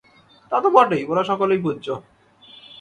[0.51, 1.85] তা তো বটেই, ওঁরা সকলেই পূজ্য।